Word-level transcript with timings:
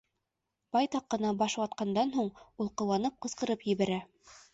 Байтаҡ 0.77 1.03
ҡына 1.13 1.33
баш 1.41 1.55
ватҡандан 1.63 2.13
һуң, 2.15 2.31
ул 2.65 2.71
ҡыуанып 2.83 3.19
ҡысҡырып 3.27 3.67
ебәрә: 3.73 4.01